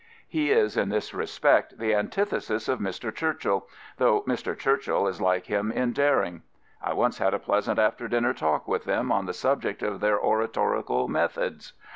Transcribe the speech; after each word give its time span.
He 0.27 0.49
is 0.51 0.77
in 0.77 0.89
this 0.89 1.13
respect 1.13 1.77
the 1.77 1.93
anti 1.93 2.23
thesis 2.23 2.67
of 2.67 2.79
Mr. 2.79 3.13
Churchill, 3.13 3.67
though 3.97 4.23
Mr. 4.23 4.57
Churchill 4.57 5.05
is 5.07 5.21
like 5.21 5.45
him 5.45 5.71
in 5.71 5.93
daring. 5.93 6.41
I 6.81 6.93
once 6.93 7.19
had 7.19 7.35
a 7.35 7.37
pleasant 7.39 7.77
after 7.77 8.07
dinner 8.07 8.33
talk 8.33 8.67
with 8.67 8.85
them 8.85 9.11
on 9.11 9.27
the 9.27 9.33
subject 9.35 9.83
of 9.83 9.99
their 9.99 10.19
oratorical 10.19 11.07
methods. 11.07 11.73